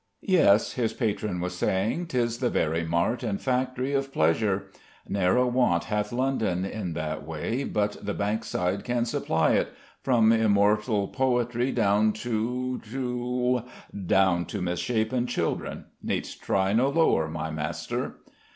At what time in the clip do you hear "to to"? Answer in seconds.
12.13-13.61